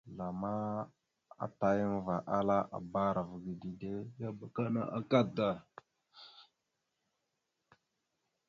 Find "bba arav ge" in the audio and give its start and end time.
2.83-3.53